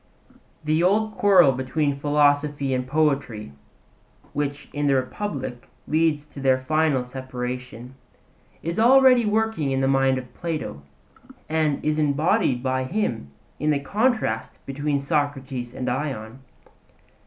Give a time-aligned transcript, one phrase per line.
[0.63, 3.51] The old quarrel between philosophy and poetry,
[4.33, 7.93] which in the Republic leads to their final separation,
[8.63, 10.81] is already working in the mind of Plato,
[11.47, 13.29] and is embodied by him
[13.59, 16.39] in the contrast between Socrates and Ion.